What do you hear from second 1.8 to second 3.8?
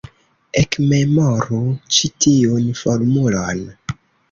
ĉi tiun formulon.